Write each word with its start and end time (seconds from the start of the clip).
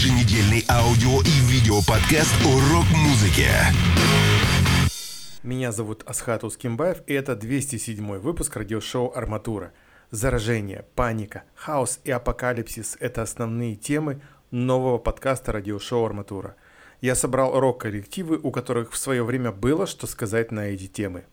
еженедельный 0.00 0.64
аудио 0.66 1.20
и 1.20 1.40
видео-подкаст 1.52 2.34
рок-музыке. 2.42 3.50
Меня 5.42 5.72
зовут 5.72 6.04
Асхат 6.06 6.42
Ускимбаев, 6.42 7.02
и 7.06 7.12
это 7.12 7.36
207 7.36 8.16
выпуск 8.16 8.56
радиошоу 8.56 9.12
«Арматура». 9.14 9.74
Заражение, 10.10 10.86
паника, 10.94 11.42
хаос 11.54 12.00
и 12.04 12.10
апокалипсис– 12.10 12.96
это 13.00 13.20
основные 13.20 13.76
темы 13.76 14.22
нового 14.50 14.96
подкаста 14.96 15.52
радиошоу 15.52 16.06
«Арматура». 16.06 16.56
Я 17.02 17.14
собрал 17.14 17.60
рок-коллективы, 17.60 18.40
у 18.42 18.50
которых 18.50 18.92
в 18.92 18.96
свое 18.96 19.22
время 19.22 19.52
было 19.52 19.86
что 19.86 20.06
сказать 20.06 20.50
на 20.50 20.60
эти 20.60 20.86
темы. 20.86 21.24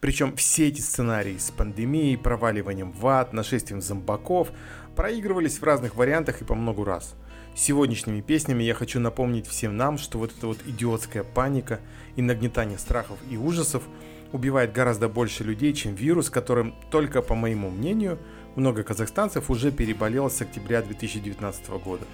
Причем 0.00 0.34
все 0.34 0.68
эти 0.68 0.80
сценарии 0.80 1.36
с 1.36 1.50
пандемией, 1.50 2.16
проваливанием 2.16 2.90
в 2.90 3.06
ад, 3.06 3.34
нашествием 3.34 3.82
зомбаков 3.82 4.48
проигрывались 4.96 5.58
в 5.58 5.62
разных 5.62 5.94
вариантах 5.94 6.40
и 6.40 6.44
по 6.44 6.54
много 6.54 6.86
раз. 6.86 7.14
Сегодняшними 7.58 8.20
песнями 8.20 8.62
я 8.62 8.72
хочу 8.72 9.00
напомнить 9.00 9.48
всем 9.48 9.76
нам, 9.76 9.98
что 9.98 10.18
вот 10.18 10.30
эта 10.30 10.46
вот 10.46 10.58
идиотская 10.64 11.24
паника 11.24 11.80
и 12.14 12.22
нагнетание 12.22 12.78
страхов 12.78 13.18
и 13.28 13.36
ужасов 13.36 13.82
убивает 14.30 14.72
гораздо 14.72 15.08
больше 15.08 15.42
людей, 15.42 15.72
чем 15.72 15.96
вирус, 15.96 16.30
которым, 16.30 16.72
только 16.92 17.20
по 17.20 17.34
моему 17.34 17.68
мнению, 17.68 18.20
много 18.54 18.84
казахстанцев 18.84 19.50
уже 19.50 19.72
переболело 19.72 20.28
с 20.28 20.40
октября 20.40 20.82
2019 20.82 21.68
года. 21.82 22.04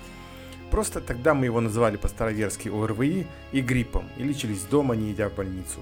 Просто 0.70 1.02
тогда 1.02 1.34
мы 1.34 1.44
его 1.44 1.60
называли 1.60 1.98
по-староверски 1.98 2.70
ОРВИ 2.70 3.26
и 3.52 3.60
гриппом 3.60 4.08
и 4.16 4.22
лечились 4.22 4.62
дома, 4.62 4.96
не 4.96 5.12
идя 5.12 5.28
в 5.28 5.34
больницу. 5.34 5.80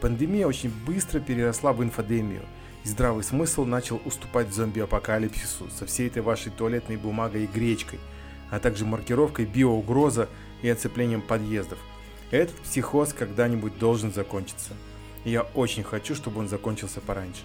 Пандемия 0.00 0.46
очень 0.46 0.72
быстро 0.86 1.18
переросла 1.18 1.72
в 1.72 1.82
инфодемию– 1.82 2.42
и 2.84 2.88
здравый 2.88 3.22
смысл 3.22 3.64
начал 3.64 4.00
уступать 4.04 4.52
зомби-апокалипсису 4.52 5.68
со 5.70 5.86
всей 5.86 6.06
этой 6.08 6.22
вашей 6.22 6.50
туалетной 6.50 6.96
бумагой 6.96 7.44
и 7.44 7.46
гречкой, 7.46 8.00
а 8.50 8.58
также 8.58 8.84
маркировкой 8.84 9.46
биоугроза 9.46 10.28
и 10.62 10.68
оцеплением 10.68 11.22
подъездов. 11.22 11.78
Этот 12.30 12.56
психоз 12.56 13.12
когда-нибудь 13.12 13.78
должен 13.78 14.12
закончиться. 14.12 14.74
И 15.24 15.30
я 15.30 15.42
очень 15.42 15.82
хочу, 15.82 16.14
чтобы 16.14 16.40
он 16.40 16.48
закончился 16.48 17.00
пораньше. 17.00 17.42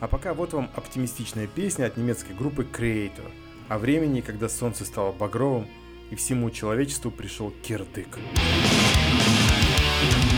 А 0.00 0.06
пока 0.06 0.34
вот 0.34 0.52
вам 0.52 0.70
оптимистичная 0.74 1.46
песня 1.46 1.86
от 1.86 1.96
немецкой 1.96 2.32
группы 2.32 2.64
Creator 2.64 3.30
о 3.68 3.78
времени, 3.78 4.20
когда 4.20 4.48
солнце 4.48 4.84
стало 4.84 5.12
багровым 5.12 5.66
и 6.10 6.14
всему 6.14 6.50
человечеству 6.50 7.10
пришел 7.10 7.52
кирдык. 7.62 8.18
Акция 9.98 10.37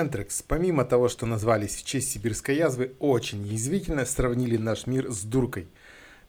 Энтрекс, 0.00 0.42
помимо 0.42 0.84
того, 0.84 1.08
что 1.08 1.26
назвались 1.26 1.76
в 1.76 1.84
честь 1.84 2.10
сибирской 2.12 2.56
язвы, 2.56 2.94
очень 3.00 3.46
язвительно 3.46 4.06
сравнили 4.06 4.56
наш 4.56 4.86
мир 4.86 5.10
с 5.10 5.22
дуркой. 5.22 5.68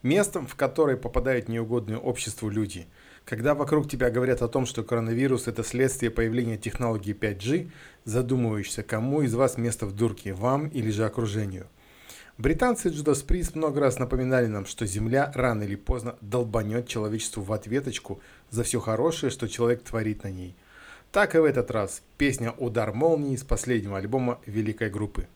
Местом, 0.03 0.45
в 0.45 0.55
которое 0.55 0.97
попадают 0.97 1.47
неугодные 1.47 1.97
обществу 1.97 2.49
люди. 2.49 2.87
Когда 3.23 3.55
вокруг 3.55 3.89
тебя 3.89 4.09
говорят 4.09 4.41
о 4.41 4.47
том, 4.47 4.65
что 4.65 4.83
коронавирус– 4.83 5.47
это 5.47 5.63
следствие 5.63 6.11
появления 6.11 6.57
технологии 6.57 7.15
5G, 7.15 7.69
задумываешься, 8.03 8.83
кому 8.83 9.21
из 9.21 9.33
вас 9.35 9.57
место 9.57 9.85
в 9.85 9.95
дурке, 9.95 10.33
вам 10.33 10.67
или 10.67 10.89
же 10.89 11.05
окружению. 11.05 11.67
Британцы 12.37 12.89
Judas 12.89 13.25
Priest 13.25 13.51
много 13.53 13.79
раз 13.79 13.99
напоминали 13.99 14.47
нам, 14.47 14.65
что 14.65 14.85
Земля 14.85 15.31
рано 15.35 15.63
или 15.63 15.75
поздно 15.75 16.17
долбанет 16.19 16.87
человечеству 16.87 17.43
в 17.43 17.53
ответочку 17.53 18.19
за 18.49 18.63
все 18.63 18.79
хорошее, 18.79 19.31
что 19.31 19.47
человек 19.47 19.83
творит 19.83 20.23
на 20.23 20.31
ней– 20.31 20.55
так 21.11 21.35
и 21.35 21.39
в 21.39 21.43
этот 21.43 21.71
раз. 21.71 22.01
Песня 22.17 22.51
«Удар 22.57 22.93
молнии» 22.93 23.35
с 23.35 23.43
последнего 23.43 23.97
альбома 23.97 24.39
великой 24.45 24.89
группы. 24.89 25.27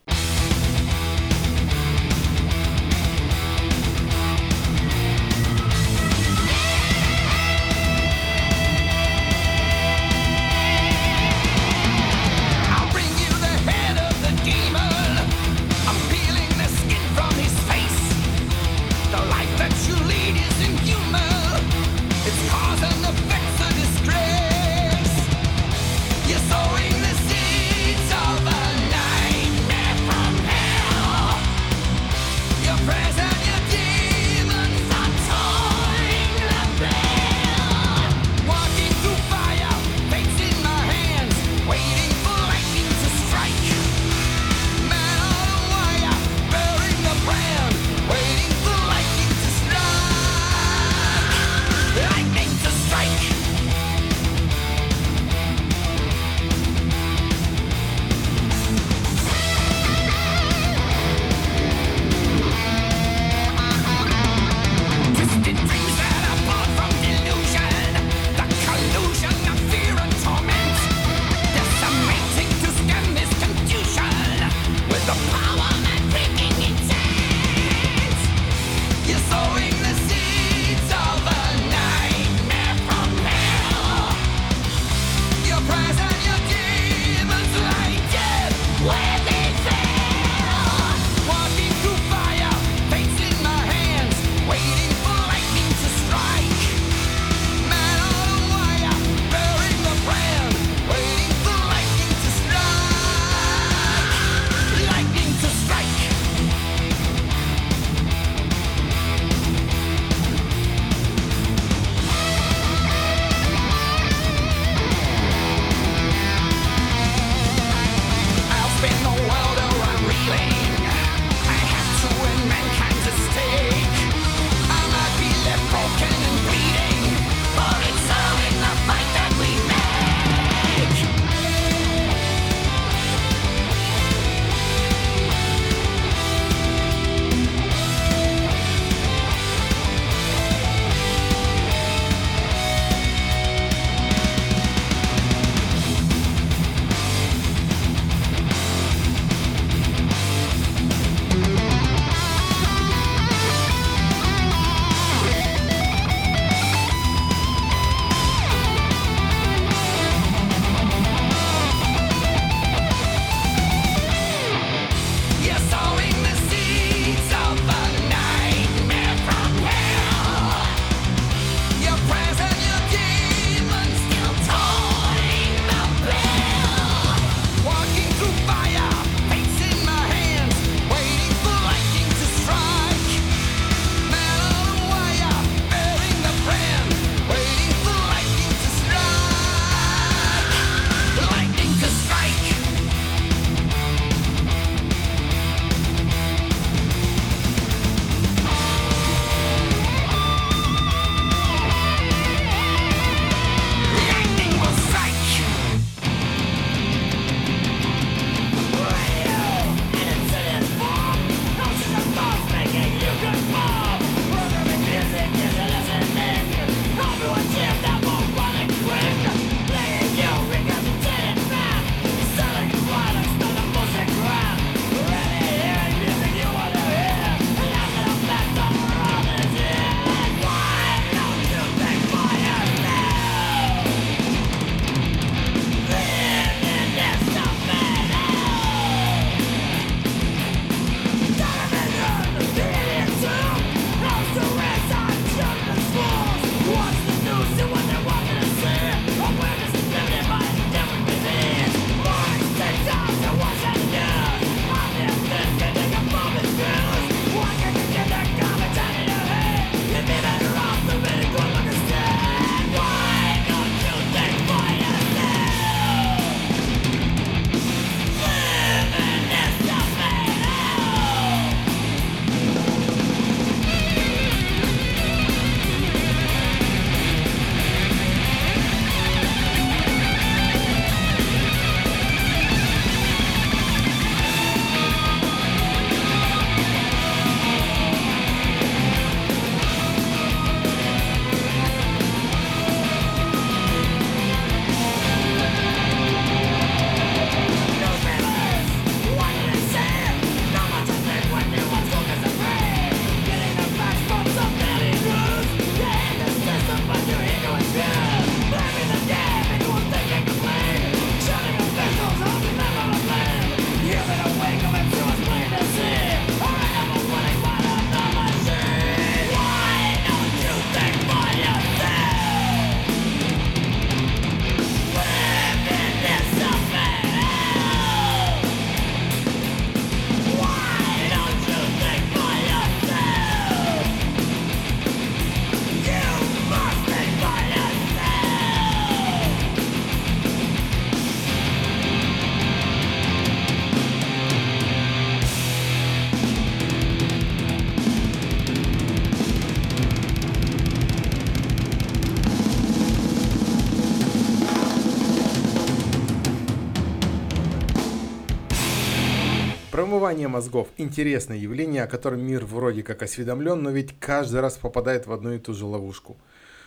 Промывание 359.86 360.28
мозгов– 360.28 360.68
интересное 360.78 361.38
явление, 361.38 361.84
о 361.84 361.88
котором 361.88 362.20
мир 362.20 362.44
вроде 362.44 362.82
как 362.82 363.04
осведомлен, 363.04 363.62
но 363.62 363.70
ведь 363.70 363.94
каждый 364.00 364.42
раз 364.42 364.58
попадает 364.58 365.06
в 365.06 365.14
одну 365.14 365.34
и 365.34 365.38
ту 365.38 365.54
же 365.54 365.66
ловушку. 365.66 366.18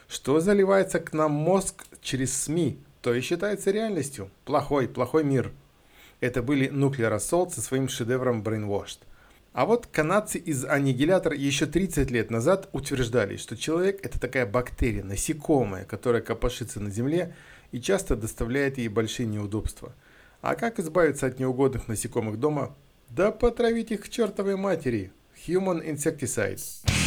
Что 0.06 0.38
заливается 0.38 1.00
к 1.00 1.12
нам 1.12 1.32
мозг 1.32 1.84
через 2.00 2.40
СМИ, 2.40 2.78
то 3.02 3.12
и 3.12 3.20
считается 3.20 3.72
реальностью. 3.72 4.30
Плохой, 4.44 4.86
плохой 4.86 5.24
мир. 5.24 5.50
Это 6.20 6.44
были 6.44 6.70
Nuclear 6.70 7.16
Assault 7.16 7.50
со 7.50 7.60
своим 7.60 7.88
шедевром 7.88 8.40
Brainwashed. 8.40 9.00
А 9.52 9.66
вот 9.66 9.88
канадцы 9.88 10.38
из 10.38 10.64
Аннигилятор 10.64 11.32
еще 11.32 11.66
30 11.66 12.12
лет 12.12 12.30
назад 12.30 12.68
утверждали, 12.70 13.36
что 13.36 13.56
человек 13.56 13.98
это 14.06 14.20
такая 14.20 14.46
бактерия, 14.46 15.02
насекомое, 15.02 15.84
которая 15.86 16.22
копошится 16.22 16.78
на 16.78 16.90
земле 16.90 17.34
и 17.72 17.80
часто 17.80 18.14
доставляет 18.14 18.78
ей 18.78 18.86
большие 18.86 19.26
неудобства. 19.26 19.92
А 20.40 20.54
как 20.54 20.78
избавиться 20.78 21.26
от 21.26 21.40
неугодных 21.40 21.88
насекомых 21.88 22.38
дома? 22.38 22.76
Да 23.10 23.30
потравить 23.30 23.90
их 23.90 24.02
к 24.02 24.08
чертовой 24.08 24.56
матери. 24.56 25.12
Human 25.46 25.82
Insecticide. 25.82 26.97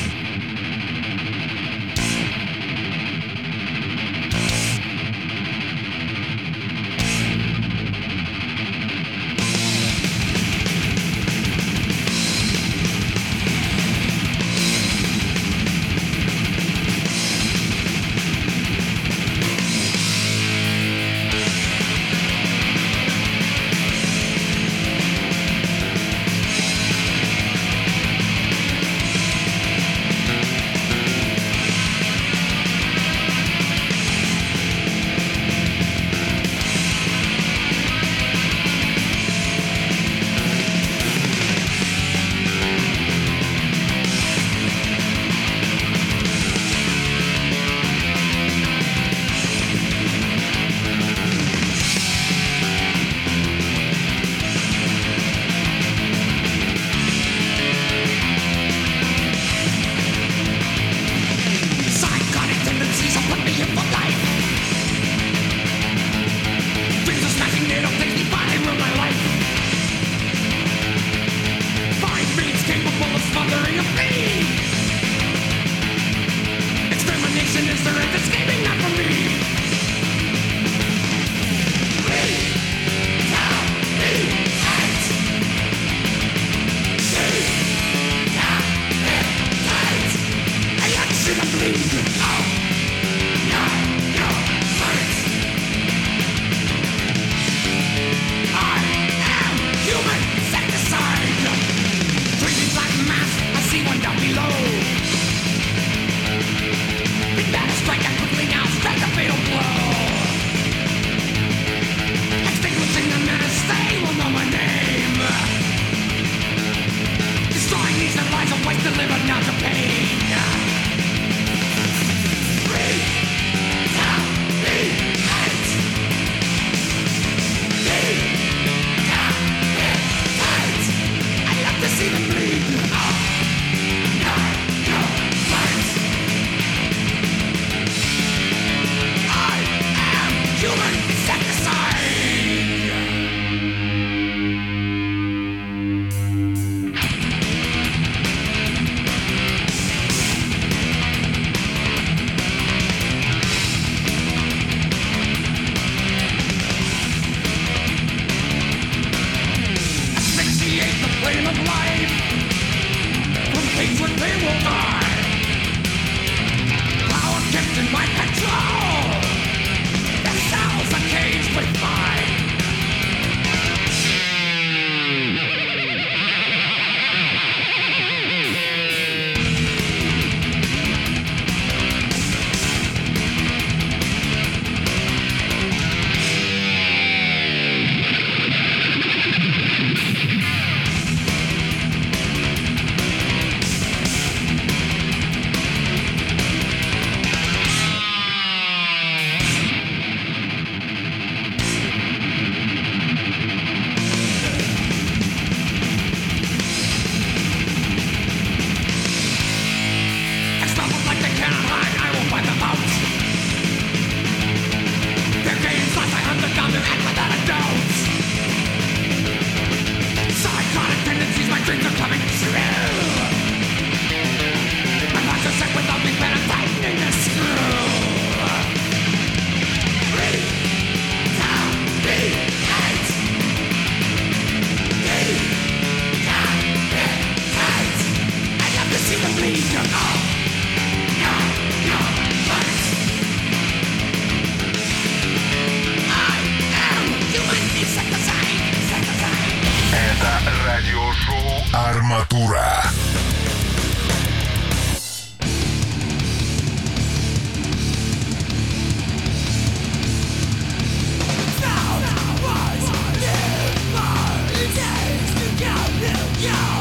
Yeah! 266.41 266.80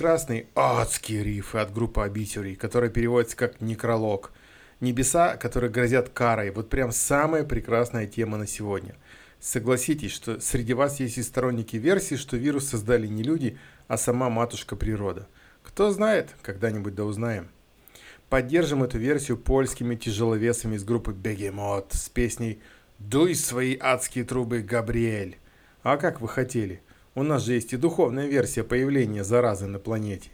Прекрасные 0.00 0.46
адские 0.54 1.22
рифы 1.22 1.58
от 1.58 1.74
группы 1.74 2.00
Обитюрий, 2.00 2.56
которая 2.56 2.88
переводится 2.88 3.36
как 3.36 3.60
«некролог». 3.60 4.32
Небеса, 4.80 5.36
которые 5.36 5.70
грозят 5.70 6.08
карой. 6.08 6.50
Вот 6.52 6.70
прям 6.70 6.90
самая 6.90 7.44
прекрасная 7.44 8.06
тема 8.06 8.38
на 8.38 8.46
сегодня. 8.46 8.94
Согласитесь, 9.40 10.12
что 10.12 10.40
среди 10.40 10.72
вас 10.72 11.00
есть 11.00 11.18
и 11.18 11.22
сторонники 11.22 11.76
версии, 11.76 12.14
что 12.14 12.38
вирус 12.38 12.68
создали 12.68 13.08
не 13.08 13.22
люди, 13.22 13.58
а 13.88 13.98
сама 13.98 14.30
матушка 14.30 14.74
природа. 14.74 15.28
Кто 15.62 15.90
знает, 15.90 16.30
когда-нибудь 16.40 16.94
да 16.94 17.04
узнаем. 17.04 17.50
Поддержим 18.30 18.82
эту 18.82 18.96
версию 18.96 19.36
польскими 19.36 19.96
тяжеловесами 19.96 20.76
из 20.76 20.84
группы 20.84 21.12
Бегемот 21.12 21.92
с 21.92 22.08
песней 22.08 22.62
«Дуй 22.98 23.34
свои 23.34 23.76
адские 23.78 24.24
трубы, 24.24 24.60
Габриэль». 24.62 25.36
А 25.82 25.98
как 25.98 26.22
вы 26.22 26.28
хотели? 26.28 26.80
У 27.16 27.24
нас 27.24 27.44
же 27.44 27.54
есть 27.54 27.72
и 27.72 27.76
духовная 27.76 28.26
версия 28.26 28.62
появления 28.62 29.24
заразы 29.24 29.66
на 29.66 29.80
планете. 29.80 30.30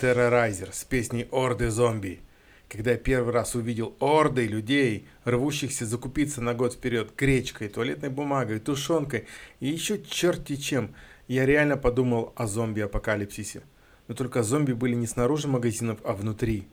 Terrorizer 0.00 0.72
с 0.72 0.84
песней 0.84 1.28
«Орды 1.32 1.70
зомби». 1.70 2.20
Когда 2.68 2.92
я 2.92 2.96
первый 2.98 3.32
раз 3.32 3.54
увидел 3.54 3.96
орды 3.98 4.46
людей, 4.46 5.08
рвущихся 5.24 5.86
закупиться 5.86 6.40
на 6.40 6.54
год 6.54 6.74
вперед 6.74 7.12
гречкой, 7.16 7.68
туалетной 7.68 8.10
бумагой, 8.10 8.60
тушенкой 8.60 9.26
и 9.58 9.68
еще 9.68 10.00
черти 10.02 10.56
чем, 10.56 10.94
я 11.26 11.46
реально 11.46 11.76
подумал 11.76 12.32
о 12.36 12.46
зомби-апокалипсисе. 12.46 13.62
Но 14.06 14.14
только 14.14 14.42
зомби 14.42 14.72
были 14.72 14.94
не 14.94 15.06
снаружи 15.06 15.48
магазинов, 15.48 15.98
а 16.04 16.12
внутри. 16.12 16.68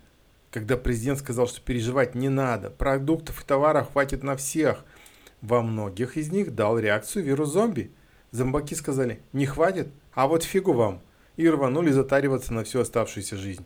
Когда 0.52 0.78
президент 0.78 1.20
сказал, 1.20 1.48
что 1.48 1.62
переживать 1.62 2.14
не 2.14 2.30
надо, 2.30 2.70
продуктов 2.70 3.42
и 3.42 3.46
товаров 3.46 3.94
хватит 3.94 4.22
на 4.22 4.36
всех, 4.36 4.86
во 5.42 5.62
многих 5.62 6.18
из 6.18 6.32
них 6.32 6.54
дал 6.54 6.78
реакцию 6.78 7.24
вирус 7.24 7.54
зомби. 7.54 7.92
Зомбаки 8.32 8.76
сказали 8.76 9.22
«не 9.34 9.46
хватит, 9.46 9.88
а 10.14 10.28
вот 10.28 10.44
фигу 10.44 10.74
вам» 10.74 11.02
и 11.38 11.50
рванули 11.50 11.92
затариваться 11.92 12.54
на 12.54 12.64
всю 12.64 12.80
оставшуюся 12.80 13.38
жизнь. 13.38 13.66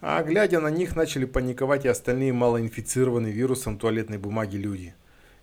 А 0.00 0.22
глядя 0.22 0.60
на 0.60 0.68
них, 0.68 0.94
начали 0.94 1.24
паниковать 1.24 1.84
и 1.84 1.88
остальные 1.88 2.32
малоинфицированные 2.32 3.32
вирусом 3.32 3.78
туалетной 3.78 4.18
бумаги 4.18 4.56
люди. 4.56 4.94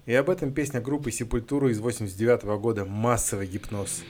И 0.05 0.13
об 0.13 0.29
этом 0.29 0.53
песня 0.53 0.81
группы 0.81 1.11
Сепультуру 1.11 1.69
из 1.69 1.79
89 1.79 2.43
года 2.59 2.85
«Массовый 2.85 3.47
гипноз». 3.47 4.03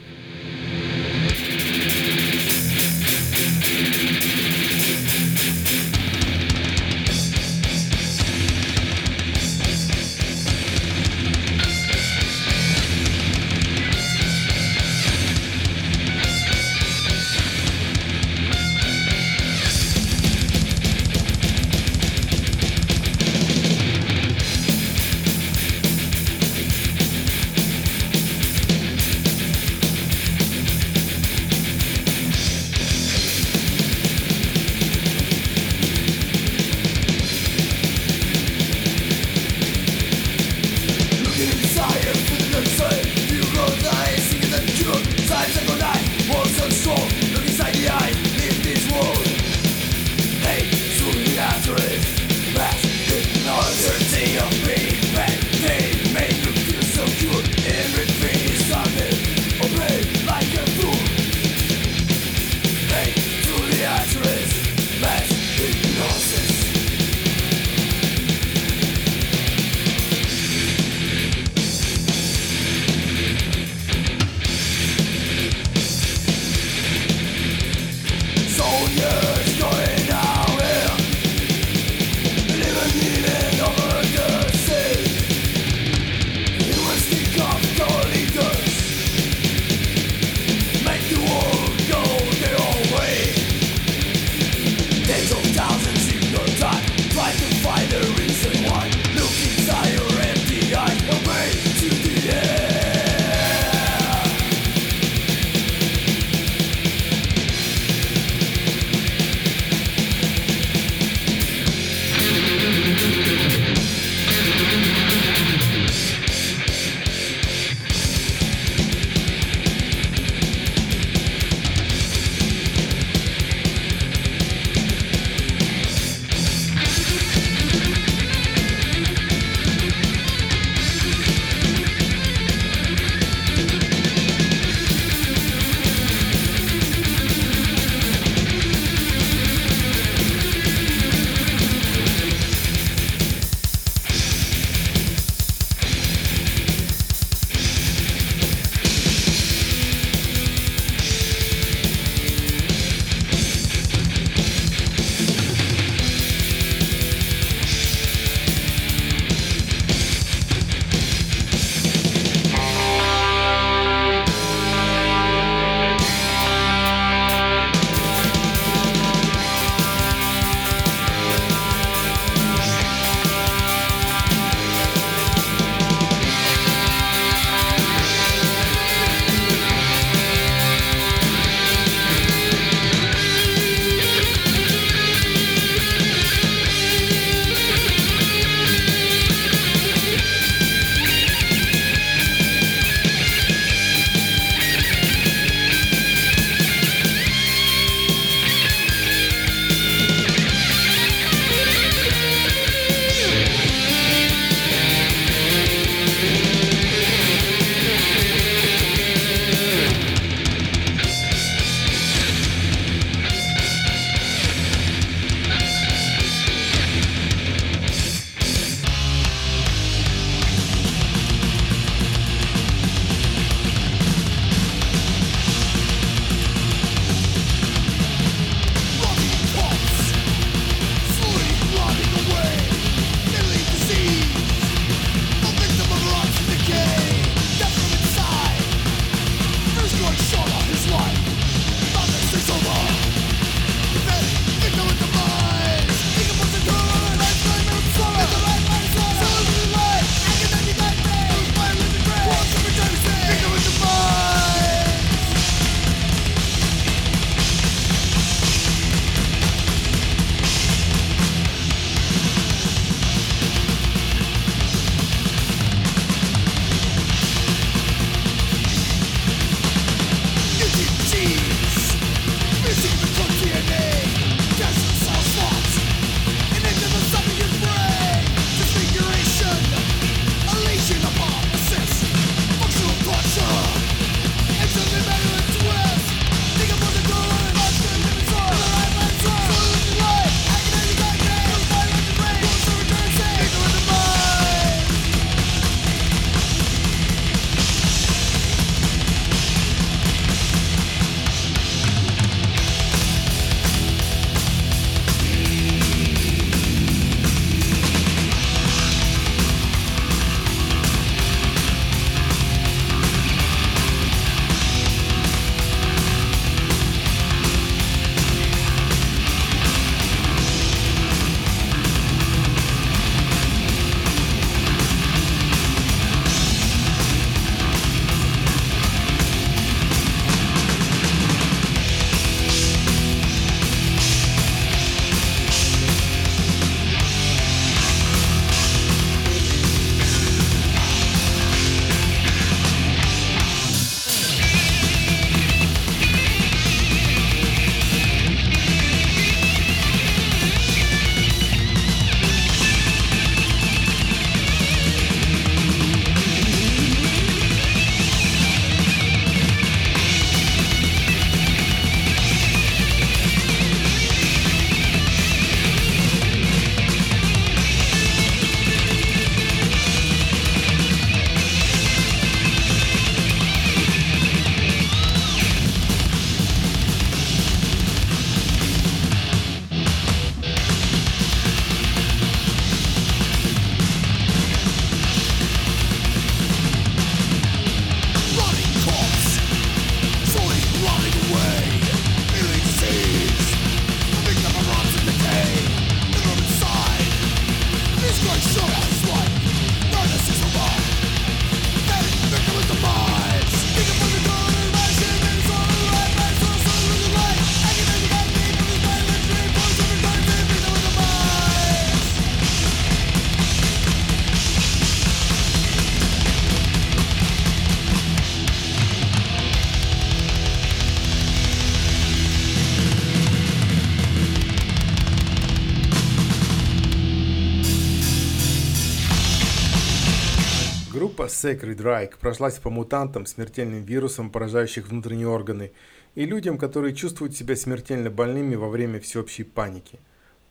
Sacred 431.44 431.76
Reich 431.82 432.18
прошлась 432.18 432.58
по 432.58 432.70
мутантам, 432.70 433.26
смертельным 433.26 433.84
вирусам, 433.84 434.30
поражающих 434.30 434.88
внутренние 434.88 435.28
органы, 435.28 435.74
и 436.16 436.26
людям, 436.26 436.58
которые 436.58 436.96
чувствуют 436.96 437.36
себя 437.36 437.58
смертельно 437.58 438.10
больными 438.10 438.56
во 438.56 438.70
время 438.70 439.02
всеобщей 439.02 439.44
паники. 439.44 440.00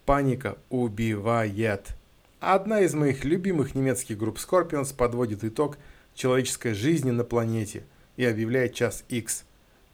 Паника 0.05 0.59
убивает. 0.69 1.97
Одна 2.41 2.81
из 2.81 2.93
моих 2.93 3.25
любимых 3.25 3.75
немецких 3.75 4.19
групп 4.19 4.37
Scorpions 4.37 4.95
подводит 4.95 5.45
итог 5.45 5.79
человеческой 6.15 6.75
жизни 6.75 7.11
на 7.11 7.25
планете 7.25 7.85
и 8.19 8.27
объявляет 8.27 8.75
час 8.75 9.05
X. 9.09 9.45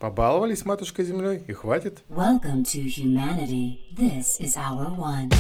Побаловались 0.01 0.65
матушкой 0.65 1.05
Землей 1.05 1.45
и 1.47 1.53
хватит. 1.53 2.03
Welcome 2.09 2.65
to 2.65 2.83
humanity. 2.83 3.79
This 3.97 4.41
is 4.41 4.57
our 4.57 4.91
one. 4.97 5.31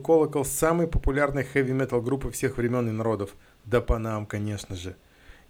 колокол 0.00 0.44
самой 0.44 0.86
популярной 0.86 1.44
хэви-метал 1.44 2.02
группы 2.02 2.30
всех 2.30 2.56
времен 2.56 2.88
и 2.88 2.92
народов. 2.92 3.36
Да 3.64 3.80
по 3.80 3.98
нам, 3.98 4.26
конечно 4.26 4.74
же. 4.74 4.96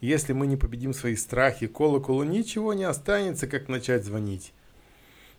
Если 0.00 0.32
мы 0.32 0.46
не 0.46 0.56
победим 0.56 0.92
свои 0.92 1.16
страхи, 1.16 1.66
колоколу 1.66 2.22
ничего 2.22 2.74
не 2.74 2.84
останется, 2.84 3.46
как 3.46 3.68
начать 3.68 4.04
звонить. 4.04 4.52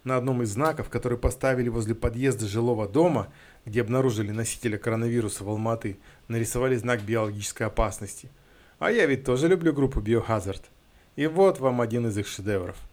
На 0.03 0.17
одном 0.17 0.41
из 0.41 0.49
знаков, 0.49 0.89
который 0.89 1.17
поставили 1.17 1.69
возле 1.69 1.93
подъезда 1.93 2.47
жилого 2.47 2.87
дома, 2.87 3.31
где 3.65 3.81
обнаружили 3.81 4.31
носителя 4.31 4.77
коронавируса 4.77 5.43
в 5.43 5.49
Алматы, 5.49 5.99
нарисовали 6.27 6.75
знак 6.75 7.01
биологической 7.03 7.67
опасности. 7.67 8.29
А 8.79 8.91
я 8.91 9.05
ведь 9.05 9.25
тоже 9.25 9.47
люблю 9.47 9.73
группу 9.73 9.99
Biohazard. 9.99 10.63
И 11.15 11.27
вот 11.27 11.59
вам 11.59 11.81
один 11.81 12.07
из 12.07 12.17
их 12.17 12.27
шедевров– 12.27 12.77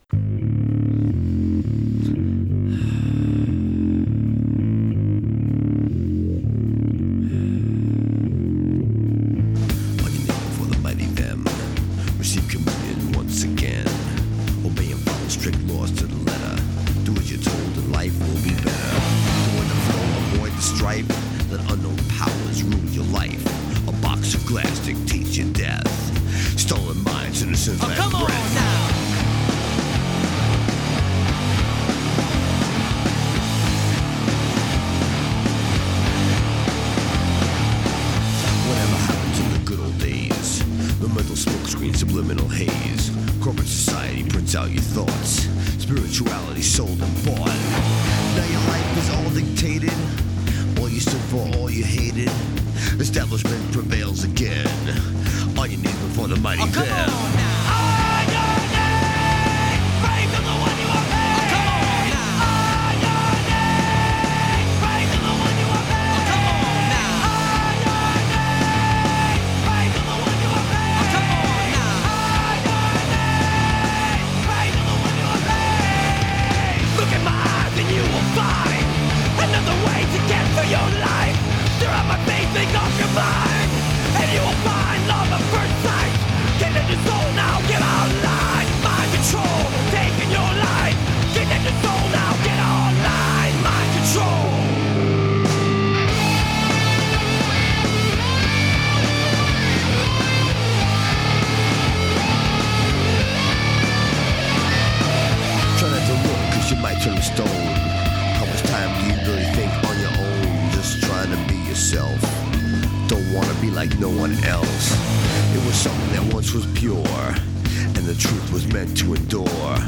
Something 115.78 116.10
that 116.10 116.34
once 116.34 116.52
was 116.52 116.66
pure, 116.74 116.96
and 116.96 118.04
the 118.04 118.16
truth 118.18 118.52
was 118.52 118.66
meant 118.72 118.96
to 118.98 119.14
endure. 119.14 119.78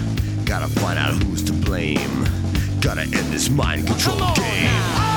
Gotta 0.44 0.68
find 0.68 0.96
out 0.96 1.20
who's 1.24 1.42
to 1.42 1.52
blame. 1.52 2.28
Gotta 2.80 3.02
end 3.02 3.32
this 3.32 3.50
mind 3.50 3.88
control 3.88 4.32
game. 4.36 5.09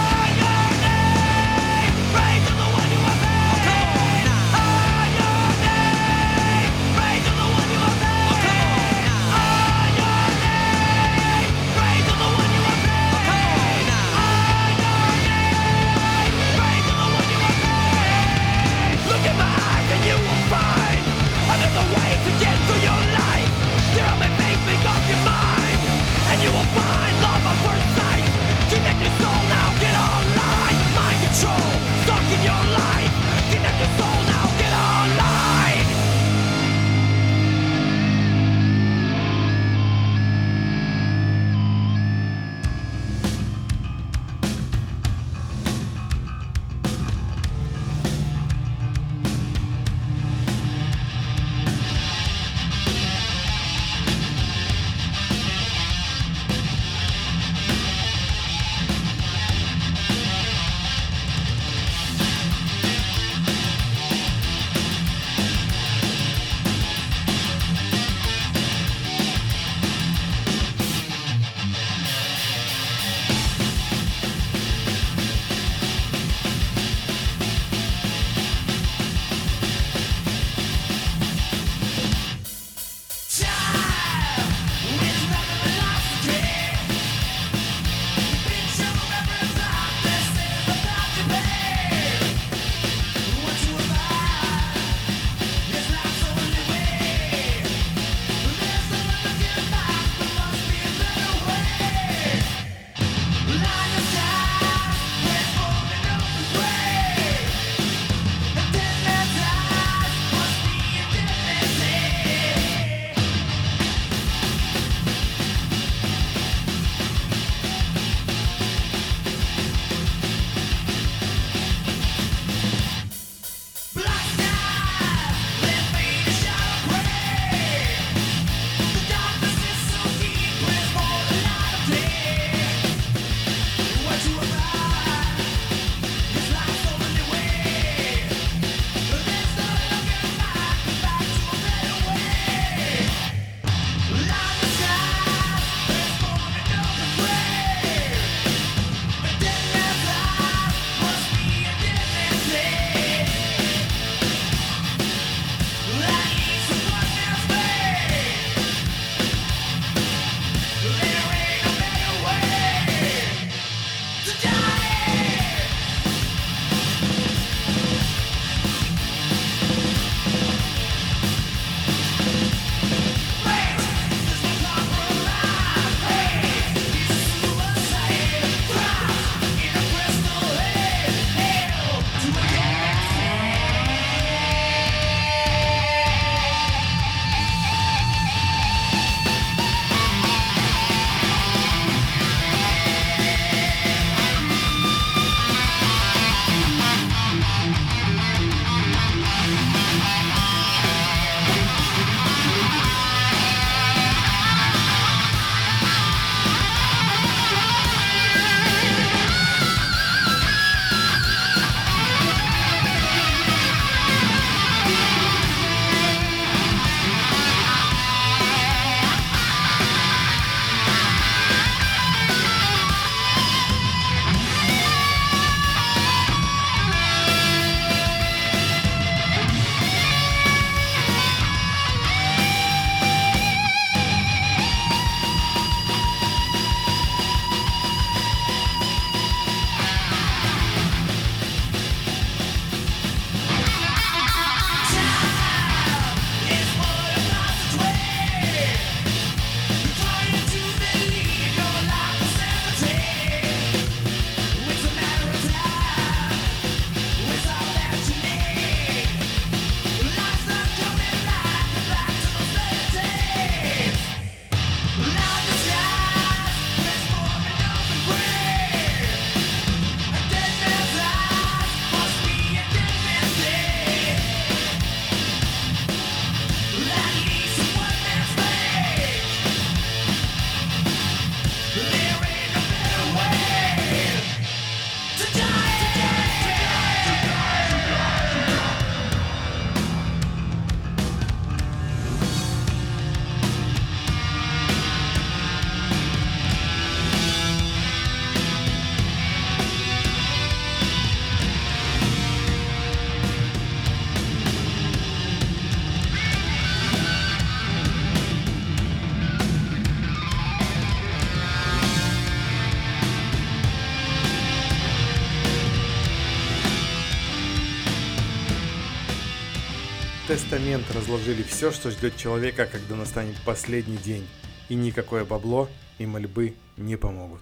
Тестамент 320.63 320.89
разложили 320.95 321.43
все, 321.43 321.71
что 321.71 321.91
ждет 321.91 322.15
человека, 322.15 322.65
когда 322.71 322.95
настанет 322.95 323.35
последний 323.45 323.97
день, 323.97 324.25
и 324.69 324.75
никакое 324.75 325.25
бабло 325.25 325.67
и 325.97 326.05
мольбы 326.05 326.53
не 326.77 326.95
помогут. 326.95 327.41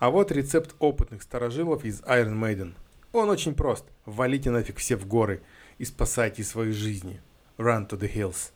А 0.00 0.10
вот 0.10 0.32
рецепт 0.32 0.74
опытных 0.80 1.22
старожилов 1.22 1.84
из 1.84 2.00
Iron 2.00 2.34
Maiden. 2.34 2.74
Он 3.12 3.30
очень 3.30 3.54
прост. 3.54 3.84
Валите 4.06 4.50
нафиг 4.50 4.78
все 4.78 4.96
в 4.96 5.06
горы 5.06 5.40
и 5.78 5.84
спасайте 5.84 6.42
свои 6.42 6.72
жизни. 6.72 7.20
Run 7.58 7.88
to 7.88 7.96
the 7.96 8.12
hills. 8.12 8.50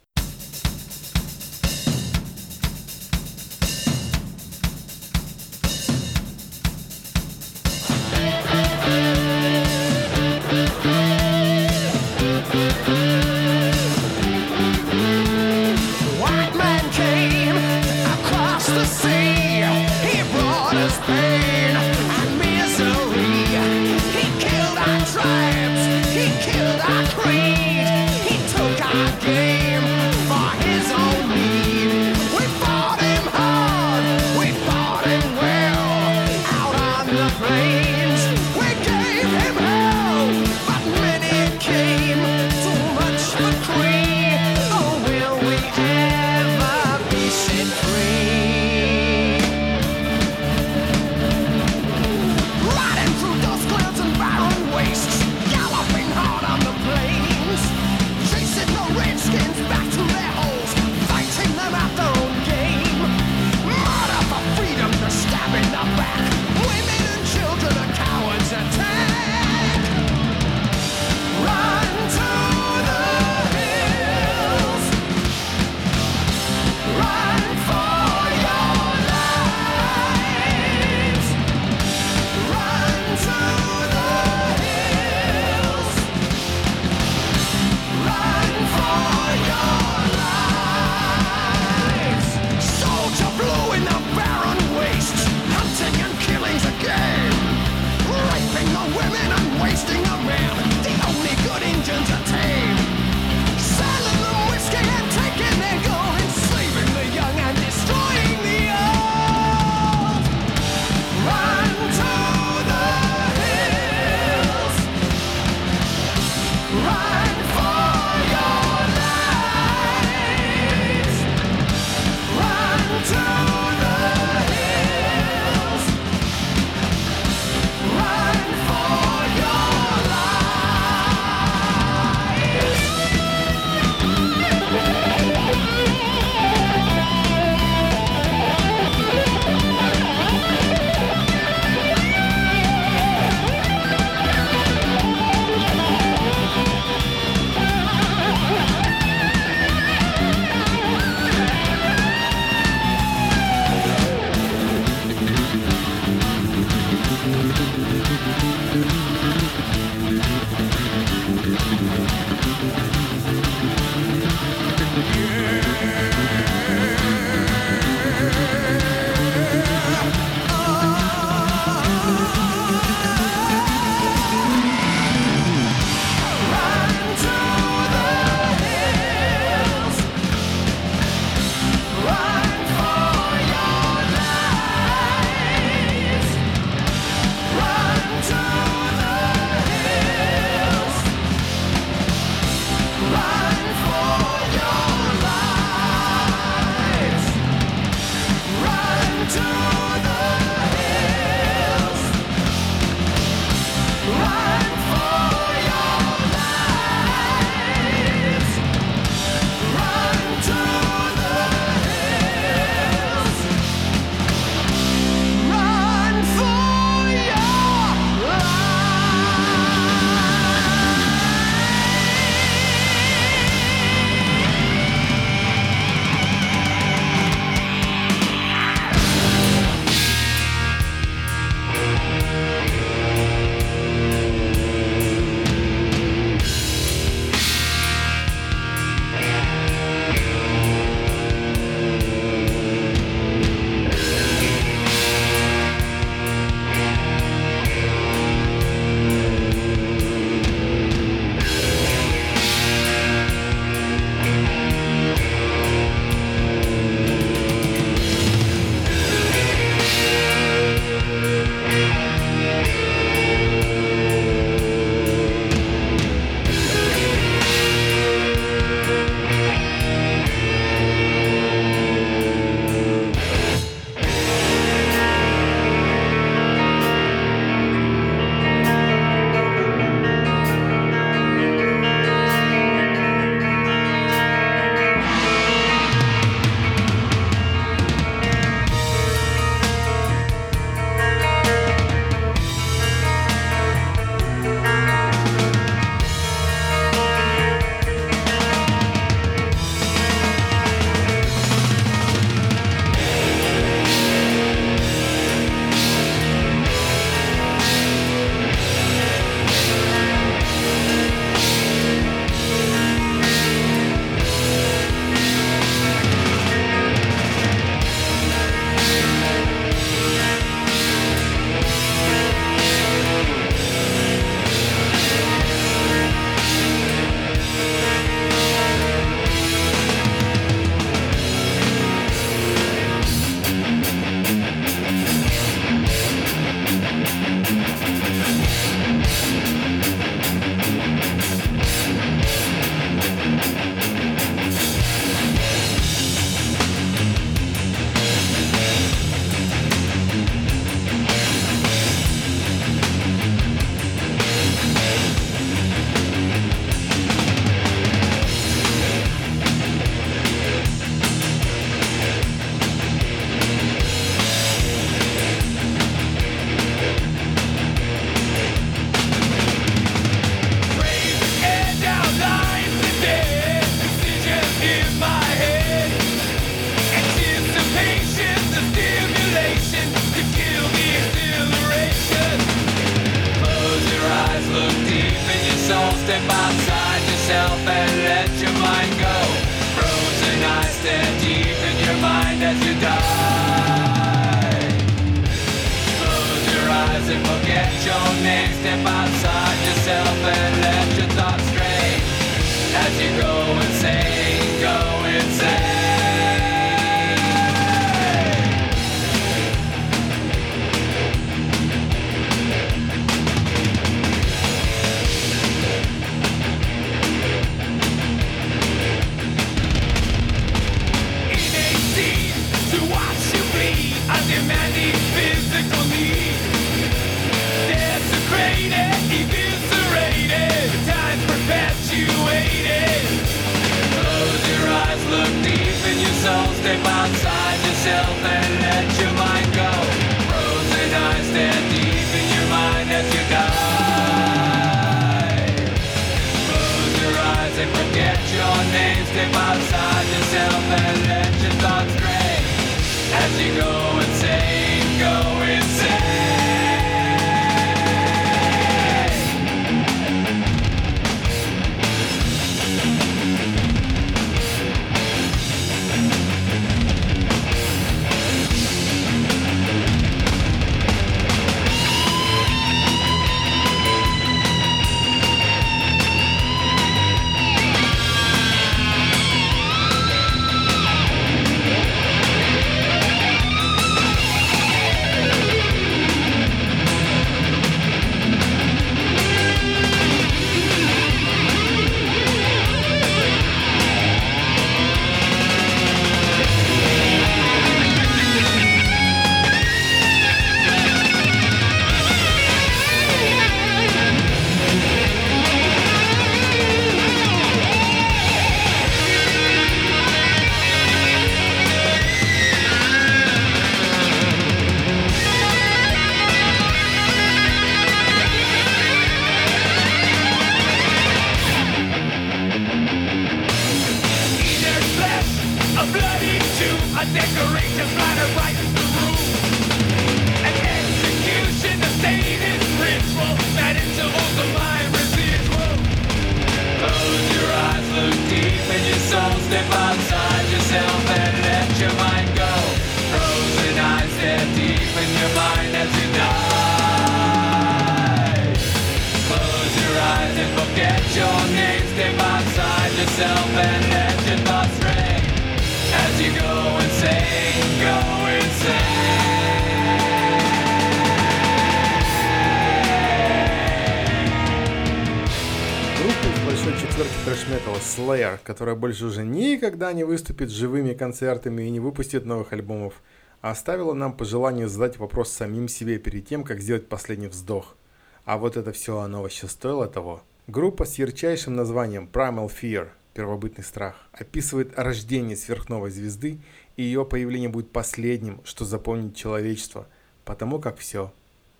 которая 568.57 568.75
больше 568.75 569.05
уже 569.05 569.23
никогда 569.23 569.93
не 569.93 570.03
выступит 570.03 570.51
живыми 570.51 570.95
концертами 570.95 571.65
и 571.65 571.71
не 571.71 571.79
выпустит 571.79 572.25
новых 572.25 572.55
альбомов, 572.55 573.03
а 573.43 573.51
оставила 573.51 573.93
нам 573.93 574.17
пожелание 574.17 574.67
задать 574.67 574.97
вопрос 574.97 575.31
самим 575.31 575.69
себе 575.69 575.99
перед 575.99 576.27
тем, 576.27 576.43
как 576.43 576.63
сделать 576.63 576.89
последний 576.89 577.27
вздох. 577.27 577.77
А 578.25 578.39
вот 578.39 578.57
это 578.57 578.73
все 578.73 578.99
оно 578.99 579.21
вообще 579.21 579.47
стоило 579.47 579.89
того. 579.89 580.23
Группа 580.47 580.87
с 580.87 580.95
ярчайшим 580.95 581.55
названием 581.55 582.09
Primal 582.11 582.51
Fear– 582.51 582.89
первобытный 583.13 583.63
страх, 583.63 583.97
описывает 584.13 584.73
рождение 584.79 585.37
сверхновой 585.37 585.91
звезды, 585.91 586.39
и 586.77 586.83
ее 586.83 587.05
появление 587.05 587.51
будет 587.51 587.71
последним, 587.73 588.41
что 588.45 588.65
запомнит 588.65 589.15
человечество, 589.15 589.87
потому 590.25 590.61
как 590.61 590.79
все, 590.79 591.13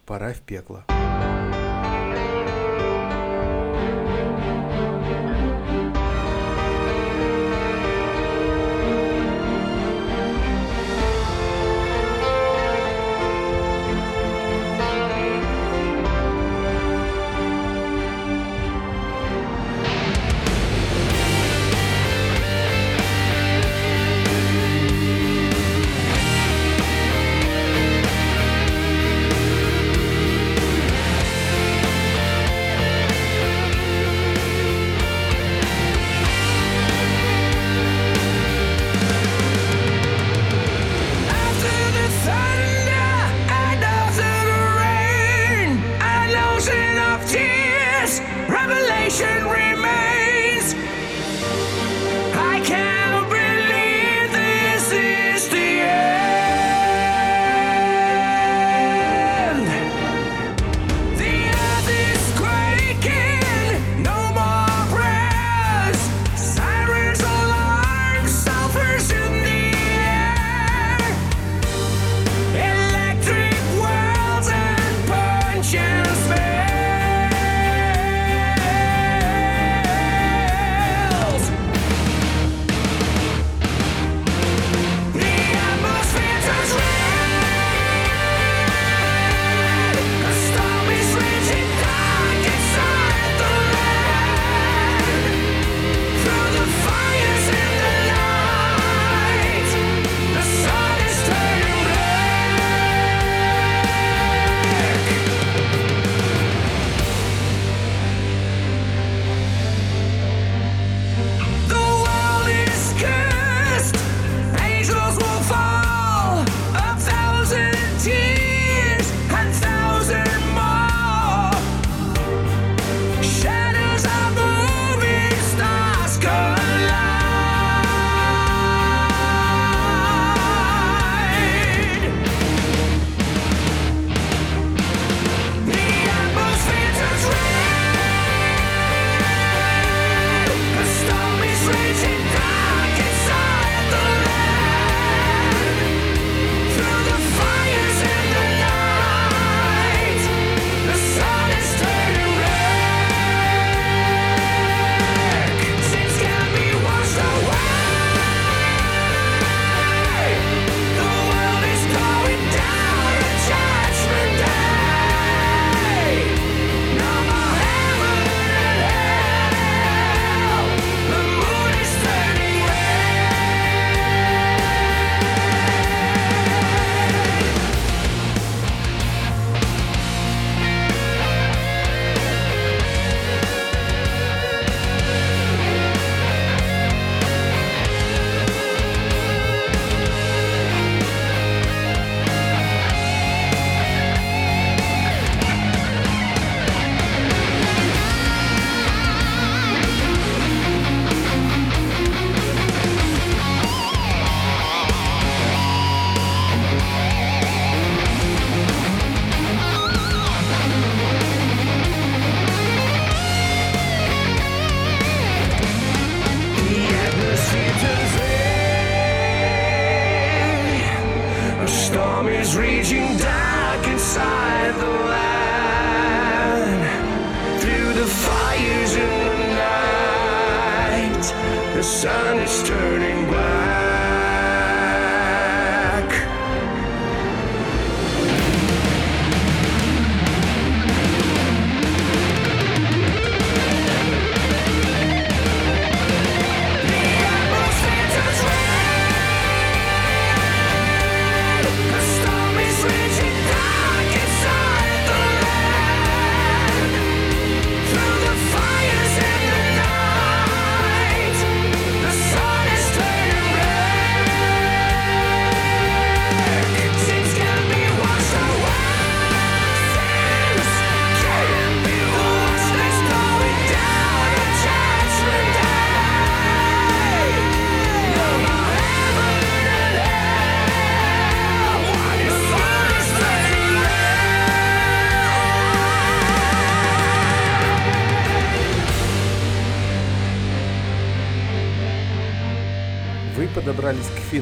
пора 0.07 0.33
в 0.33 0.41
пекло. 0.41 0.87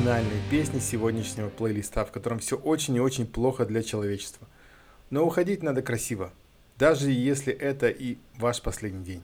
Финальной 0.04 0.42
песне 0.50 0.80
сегодняшнего 0.80 1.48
плейлиста, 1.48 2.04
в 2.04 2.12
котором 2.12 2.38
все 2.38 2.56
очень 2.56 2.94
и 2.94 3.00
очень 3.00 3.26
плохо 3.26 3.64
для 3.64 3.82
человечества. 3.82 4.46
Но 5.08 5.24
уходить 5.24 5.62
надо 5.62 5.80
красиво, 5.80 6.30
даже 6.78 7.10
если 7.10 7.54
это 7.54 7.88
и 7.88 8.18
ваш 8.36 8.60
последний 8.60 9.02
день. 9.02 9.22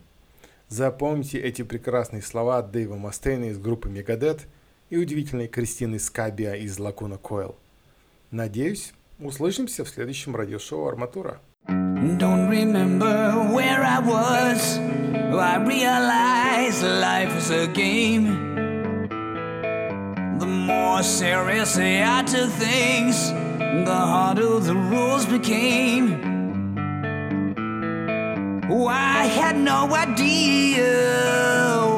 Запомните 0.69 1.39
эти 1.39 1.61
прекрасные 1.61 2.23
слова 2.23 2.63
Дэйва 2.63 2.97
Мастейна 2.97 3.51
из 3.51 3.59
группы 3.59 3.91
Мегадет 3.91 4.47
и 4.89 4.97
удивительной 4.97 5.49
Кристины 5.49 5.99
Скабия 5.99 6.55
из 6.55 6.79
Лакуна 6.79 7.19
Койл. 7.19 7.57
Надеюсь, 8.31 8.95
услышимся 9.19 9.85
в 9.85 9.89
следующем 9.91 10.35
радиошоу 10.35 10.89
«Арматура». 10.89 11.43
Don't 11.69 12.49
remember 12.49 13.35
where 13.53 13.83
I 13.83 14.01
was. 14.01 14.79
I 15.39 15.59
realized 15.63 16.83
life 16.83 17.37
is 17.37 17.51
a 17.51 17.67
game. 17.67 18.60
More 20.67 21.03
seriously 21.03 22.03
I 22.03 22.23
took 22.23 22.51
things, 22.51 23.31
the 23.31 24.01
harder 24.13 24.61
the 24.61 24.75
rules 24.75 25.25
became. 25.25 26.05
Oh, 28.71 28.87
I 28.87 29.25
had 29.25 29.57
no 29.57 29.95
idea 29.95 30.87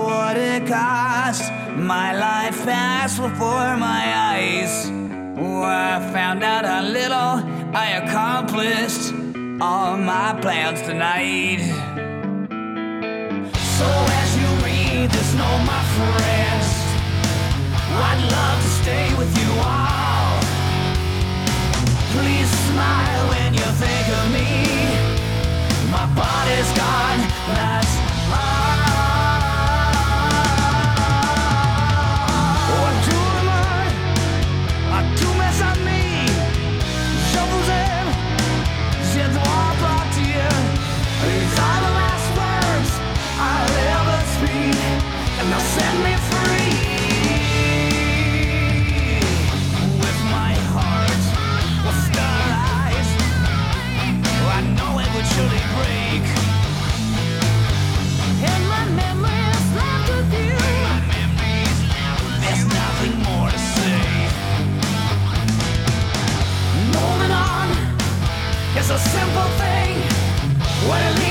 what 0.05 0.37
it 0.37 0.67
cost. 0.69 1.51
My 1.77 2.15
life 2.15 2.65
passed 2.65 3.21
before 3.21 3.77
my 3.77 4.05
eyes. 4.31 4.89
Oh, 5.37 5.63
I 5.63 5.99
found 6.13 6.45
out 6.45 6.65
how 6.65 6.83
little 6.83 7.43
I 7.77 8.01
accomplished 8.03 9.13
all 9.61 9.97
my 9.97 10.39
plans 10.41 10.81
tonight. 10.83 11.61
So 13.79 13.89
as 14.21 14.37
you 14.39 14.49
read 14.65 15.11
this 15.11 15.35
note, 15.35 15.65
my 15.67 15.83
friends, 15.97 16.82
I'd 17.95 18.23
love 18.33 18.59
to 18.63 18.71
stay 18.83 19.15
with 19.19 19.33
you 19.39 19.51
all. 19.61 20.41
Please 22.15 22.51
smile 22.69 23.23
when 23.29 23.55
you 23.55 23.69
think 23.83 24.07
of 24.19 24.25
me. 24.33 24.49
My 25.91 26.07
body's 26.17 26.71
gone, 26.73 27.21
a 68.93 68.99
simple 68.99 69.49
thing. 69.57 69.97
What 70.87 71.22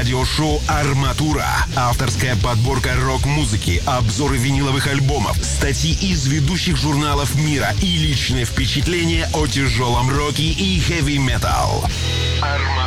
онлайн-радиошоу 0.00 0.60
«Арматура». 0.66 1.46
Авторская 1.76 2.34
подборка 2.36 2.94
рок-музыки, 2.96 3.82
обзоры 3.86 4.38
виниловых 4.38 4.86
альбомов, 4.86 5.36
статьи 5.36 5.92
из 5.92 6.26
ведущих 6.26 6.76
журналов 6.76 7.34
мира 7.34 7.74
и 7.82 7.98
личные 7.98 8.44
впечатления 8.46 9.28
о 9.34 9.46
тяжелом 9.46 10.08
роке 10.10 10.44
и 10.44 10.80
хэви-метал. 10.80 11.84
«Арматура». 12.40 12.79